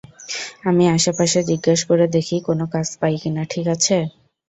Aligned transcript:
আমি 0.65 0.83
আশপাশে 0.95 1.39
জিজ্ঞেস 1.49 1.79
করে 1.89 2.05
দেখি 2.15 2.35
কোনো 2.47 2.65
কাজ 2.73 2.87
পাই 2.99 3.15
কি-না, 3.21 3.43
ঠিক 3.51 3.65
আছে? 3.75 3.97